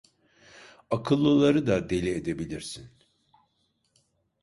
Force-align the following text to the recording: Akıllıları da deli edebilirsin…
Akıllıları 0.89 1.67
da 1.67 1.89
deli 1.89 2.09
edebilirsin… 2.09 2.89